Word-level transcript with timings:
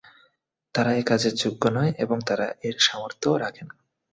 তারা 0.75 0.91
এ 0.93 1.03
কাজের 1.05 1.33
যোগ্য 1.35 1.63
নয় 1.69 1.91
এবং 1.97 2.17
তারা 2.27 2.47
এর 2.63 2.75
সামর্থ্যও 2.79 3.35
রাখে 3.37 3.63
না। 3.63 3.73